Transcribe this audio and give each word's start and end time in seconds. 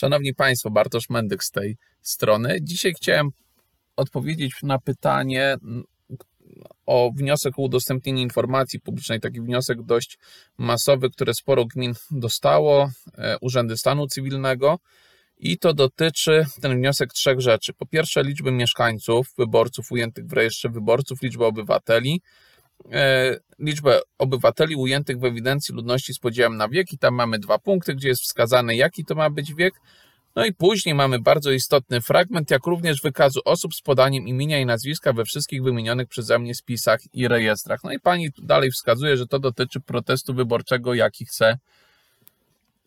Szanowni 0.00 0.34
Państwo, 0.34 0.70
Bartosz 0.70 1.10
Mendyk 1.10 1.44
z 1.44 1.50
tej 1.50 1.76
strony. 2.02 2.58
Dzisiaj 2.62 2.94
chciałem 2.94 3.30
odpowiedzieć 3.96 4.52
na 4.62 4.78
pytanie 4.78 5.56
o 6.86 7.10
wniosek 7.16 7.58
o 7.58 7.62
udostępnienie 7.62 8.22
informacji 8.22 8.80
publicznej, 8.80 9.20
taki 9.20 9.40
wniosek 9.40 9.82
dość 9.82 10.18
masowy, 10.58 11.10
który 11.10 11.34
sporo 11.34 11.64
gmin 11.64 11.94
dostało, 12.10 12.90
e, 13.18 13.38
urzędy 13.40 13.76
stanu 13.76 14.06
cywilnego. 14.06 14.78
I 15.38 15.58
to 15.58 15.74
dotyczy 15.74 16.46
ten 16.60 16.76
wniosek 16.76 17.12
trzech 17.12 17.40
rzeczy. 17.40 17.72
Po 17.72 17.86
pierwsze, 17.86 18.22
liczby 18.22 18.52
mieszkańców, 18.52 19.26
wyborców 19.38 19.92
ujętych 19.92 20.26
w 20.26 20.32
rejestrze 20.32 20.68
wyborców, 20.68 21.22
liczby 21.22 21.44
obywateli, 21.44 22.22
liczbę 23.58 24.00
obywateli 24.18 24.76
ujętych 24.76 25.18
w 25.18 25.24
ewidencji 25.24 25.74
ludności 25.74 26.14
z 26.14 26.18
podziałem 26.18 26.56
na 26.56 26.68
wiek 26.68 26.92
i 26.92 26.98
tam 26.98 27.14
mamy 27.14 27.38
dwa 27.38 27.58
punkty, 27.58 27.94
gdzie 27.94 28.08
jest 28.08 28.22
wskazane 28.22 28.76
jaki 28.76 29.04
to 29.04 29.14
ma 29.14 29.30
być 29.30 29.54
wiek. 29.54 29.74
No 30.36 30.44
i 30.44 30.52
później 30.52 30.94
mamy 30.94 31.18
bardzo 31.18 31.50
istotny 31.50 32.00
fragment, 32.00 32.50
jak 32.50 32.66
również 32.66 33.02
wykazu 33.02 33.40
osób 33.44 33.74
z 33.74 33.82
podaniem 33.82 34.28
imienia 34.28 34.60
i 34.60 34.66
nazwiska 34.66 35.12
we 35.12 35.24
wszystkich 35.24 35.62
wymienionych 35.62 36.08
przeze 36.08 36.38
mnie 36.38 36.54
spisach 36.54 37.00
i 37.12 37.28
rejestrach. 37.28 37.84
No 37.84 37.92
i 37.92 38.00
pani 38.00 38.28
dalej 38.42 38.70
wskazuje, 38.70 39.16
że 39.16 39.26
to 39.26 39.38
dotyczy 39.38 39.80
protestu 39.80 40.34
wyborczego, 40.34 40.94
jaki 40.94 41.24
chce 41.24 41.58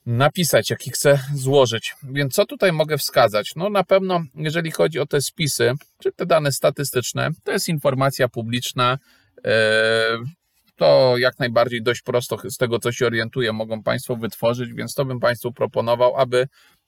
napisać, 0.06 0.70
jaki 0.70 0.92
chcę 0.92 1.20
złożyć. 1.36 1.96
Więc 2.04 2.34
co 2.34 2.46
tutaj 2.46 2.72
mogę 2.72 2.98
wskazać? 2.98 3.52
No 3.56 3.70
na 3.70 3.84
pewno, 3.84 4.24
jeżeli 4.36 4.72
chodzi 4.72 5.00
o 5.00 5.06
te 5.06 5.22
spisy, 5.22 5.72
czy 6.04 6.12
te 6.12 6.26
dane 6.26 6.52
statystyczne, 6.52 7.30
to 7.44 7.52
jest 7.52 7.70
informacja 7.70 8.30
publiczna. 8.30 8.98
E, 9.46 10.18
to 10.76 11.16
jak 11.18 11.40
najbardziej 11.40 11.84
dość 11.84 12.02
prosto 12.02 12.38
z 12.50 12.58
tego, 12.58 12.80
co 12.80 12.92
się 12.92 13.06
orientuję, 13.06 13.54
mogą 13.54 13.84
Państwo 13.84 14.16
wytworzyć, 14.16 14.74
więc 14.74 14.94
to 14.94 15.06
bym 15.06 15.20
Państwu 15.20 15.52
proponował, 15.52 16.16
aby 16.18 16.48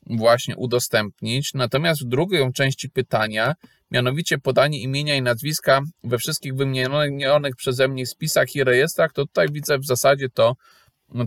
właśnie 0.10 0.56
udostępnić. 0.56 1.54
Natomiast 1.54 2.06
w 2.06 2.08
drugiej 2.08 2.54
części 2.54 2.90
pytania, 2.90 3.54
mianowicie 3.92 4.38
podanie 4.38 4.82
imienia 4.82 5.16
i 5.16 5.22
nazwiska 5.22 5.82
we 6.04 6.18
wszystkich 6.18 6.56
wymienionych 6.56 7.56
przeze 7.56 7.88
mnie 7.88 8.06
spisach 8.06 8.56
i 8.56 8.64
rejestrach, 8.64 9.14
to 9.14 9.26
tutaj 9.26 9.48
widzę 9.52 9.78
w 9.78 9.86
zasadzie 9.86 10.30
to 10.30 10.56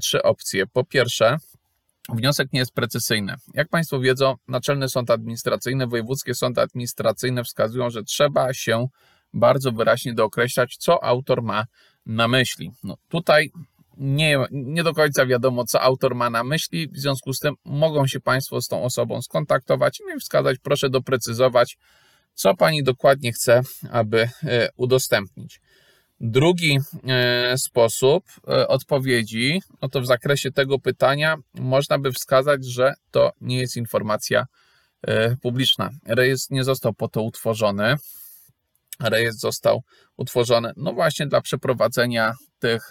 trzy 0.01 0.23
opcje. 0.23 0.67
Po 0.67 0.85
pierwsze, 0.85 1.37
Wniosek 2.09 2.53
nie 2.53 2.61
jest 2.61 2.73
precyzyjny. 2.73 3.35
Jak 3.55 3.69
Państwo 3.69 4.01
wiedzą, 4.01 4.35
Naczelny 4.49 4.89
Sąd 4.89 5.11
Administracyjny, 5.11 5.87
wojewódzkie 5.87 6.35
sądy 6.35 6.61
administracyjne 6.61 7.45
wskazują, 7.45 7.91
że 7.91 8.03
trzeba 8.03 8.55
się 8.55 8.87
bardzo 9.35 9.73
wyraźnie 9.73 10.15
dookreślać, 10.15 10.77
co 10.77 11.05
autor 11.05 11.43
ma 11.43 11.65
na 12.07 12.29
myśli. 12.29 12.71
No, 12.85 12.97
tutaj 13.09 13.51
nie, 13.99 14.39
nie 14.51 14.83
do 14.83 14.95
końca 14.95 15.27
wiadomo, 15.27 15.65
co 15.65 15.81
autor 15.81 16.15
ma 16.15 16.31
na 16.31 16.45
myśli, 16.45 16.89
w 16.89 16.99
związku 16.99 17.33
z 17.33 17.39
tym 17.39 17.55
mogą 17.65 18.07
się 18.07 18.21
Państwo 18.21 18.61
z 18.61 18.69
tą 18.69 18.83
osobą 18.83 19.23
skontaktować 19.23 20.01
i 20.01 20.15
mi 20.15 20.21
wskazać, 20.21 20.59
proszę 20.63 20.91
doprecyzować, 20.91 21.79
co 22.35 22.55
Pani 22.55 22.83
dokładnie 22.83 23.33
chce, 23.33 23.63
aby 23.91 24.29
e, 24.45 24.69
udostępnić. 24.77 25.61
Drugi 26.21 26.79
e, 27.09 27.59
sposób 27.59 28.25
e, 28.49 28.69
odpowiedzi, 28.69 29.61
no 29.83 29.89
to 29.89 30.01
w 30.01 30.07
zakresie 30.07 30.51
tego 30.51 30.79
pytania 30.79 31.37
można 31.55 31.99
by 31.99 32.13
wskazać, 32.13 32.67
że 32.67 32.95
to 33.11 33.33
nie 33.41 33.59
jest 33.59 33.77
informacja 33.77 34.47
publiczna. 35.43 35.91
Rejestr 36.07 36.53
nie 36.53 36.65
został 36.65 36.95
po 36.95 37.09
to 37.09 37.23
utworzony. 37.23 37.97
Rejestr 39.01 39.41
został 39.41 39.83
utworzony, 40.17 40.73
no 40.77 40.93
właśnie 40.93 41.27
dla 41.27 41.41
przeprowadzenia 41.41 42.35
tych 42.59 42.91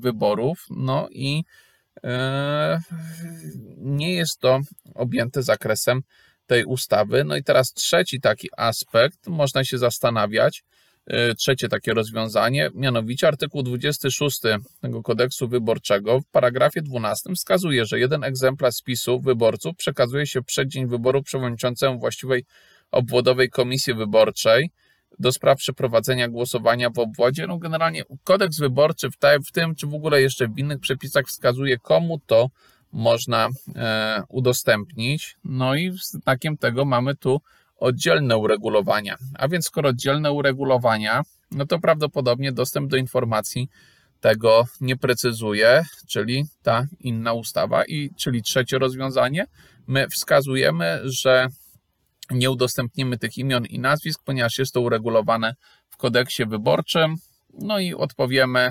wyborów, 0.00 0.66
no 0.70 1.08
i 1.10 1.44
nie 3.76 4.14
jest 4.14 4.38
to 4.38 4.60
objęte 4.94 5.42
zakresem 5.42 6.02
tej 6.46 6.64
ustawy. 6.64 7.24
No 7.24 7.36
i 7.36 7.44
teraz 7.44 7.72
trzeci 7.72 8.20
taki 8.20 8.48
aspekt, 8.56 9.26
można 9.26 9.64
się 9.64 9.78
zastanawiać, 9.78 10.64
E, 11.06 11.34
trzecie 11.34 11.68
takie 11.68 11.94
rozwiązanie, 11.94 12.70
mianowicie 12.74 13.28
artykuł 13.28 13.62
26 13.62 14.40
tego 14.80 15.02
kodeksu 15.02 15.48
wyborczego 15.48 16.20
w 16.20 16.26
paragrafie 16.26 16.82
12 16.82 17.34
wskazuje, 17.34 17.86
że 17.86 17.98
jeden 17.98 18.24
egzemplarz 18.24 18.74
spisu 18.74 19.20
wyborców 19.20 19.76
przekazuje 19.76 20.26
się 20.26 20.42
przed 20.42 20.68
dzień 20.68 20.86
wyboru 20.86 21.22
przewodniczącemu 21.22 21.98
właściwej 21.98 22.44
obwodowej 22.90 23.50
komisji 23.50 23.94
wyborczej 23.94 24.70
do 25.18 25.32
spraw 25.32 25.58
przeprowadzenia 25.58 26.28
głosowania 26.28 26.90
w 26.90 26.98
obwodzie. 26.98 27.46
No 27.46 27.58
generalnie 27.58 28.02
kodeks 28.24 28.58
wyborczy 28.58 29.10
w, 29.10 29.16
w 29.48 29.52
tym, 29.52 29.74
czy 29.74 29.86
w 29.86 29.94
ogóle 29.94 30.22
jeszcze 30.22 30.48
w 30.48 30.58
innych 30.58 30.80
przepisach 30.80 31.26
wskazuje, 31.26 31.78
komu 31.78 32.20
to 32.26 32.50
można 32.92 33.48
e, 33.76 34.22
udostępnić. 34.28 35.36
No 35.44 35.74
i 35.74 35.92
znakiem 36.02 36.56
tego 36.56 36.84
mamy 36.84 37.14
tu 37.14 37.40
oddzielne 37.76 38.36
uregulowania. 38.36 39.16
A 39.34 39.48
więc 39.48 39.66
skoro 39.66 39.88
oddzielne 39.88 40.32
uregulowania, 40.32 41.22
no 41.50 41.66
to 41.66 41.78
prawdopodobnie 41.78 42.52
dostęp 42.52 42.90
do 42.90 42.96
informacji 42.96 43.68
tego 44.20 44.64
nie 44.80 44.96
precyzuje, 44.96 45.84
czyli 46.08 46.44
ta 46.62 46.86
inna 47.00 47.32
ustawa. 47.32 47.84
I 47.84 48.10
czyli 48.16 48.42
trzecie 48.42 48.78
rozwiązanie, 48.78 49.46
my 49.86 50.08
wskazujemy, 50.08 51.00
że 51.04 51.46
nie 52.34 52.50
udostępnimy 52.50 53.18
tych 53.18 53.38
imion 53.38 53.66
i 53.66 53.78
nazwisk, 53.78 54.20
ponieważ 54.24 54.58
jest 54.58 54.74
to 54.74 54.80
uregulowane 54.80 55.54
w 55.88 55.96
kodeksie 55.96 56.46
wyborczym. 56.46 57.14
No 57.58 57.78
i 57.78 57.94
odpowiemy, 57.94 58.70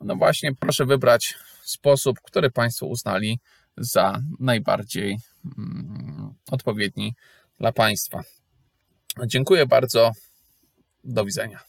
no 0.00 0.16
właśnie, 0.16 0.54
proszę 0.60 0.86
wybrać 0.86 1.34
sposób, 1.62 2.16
który 2.22 2.50
Państwo 2.50 2.86
uznali 2.86 3.40
za 3.76 4.22
najbardziej 4.40 5.18
mm, 5.58 6.34
odpowiedni 6.50 7.14
dla 7.58 7.72
Państwa. 7.72 8.22
Dziękuję 9.26 9.66
bardzo. 9.66 10.12
Do 11.04 11.24
widzenia. 11.24 11.60